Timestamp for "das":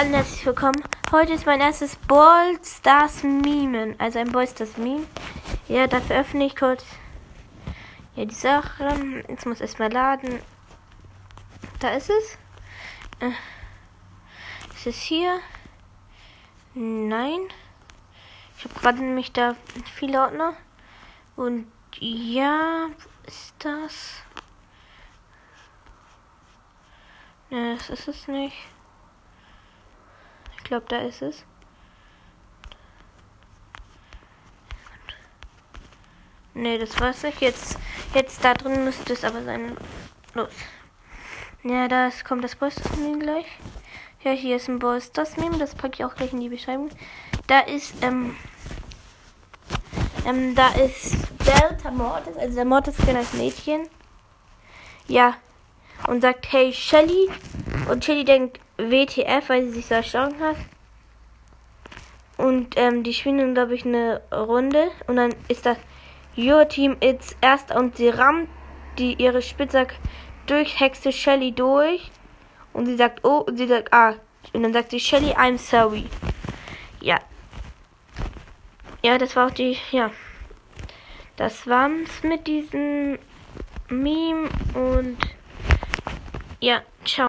23.58-24.22, 27.74-27.90, 36.78-37.00, 42.44-42.54, 45.10-45.38, 45.56-45.74, 65.66-65.78, 79.18-79.34, 81.36-81.66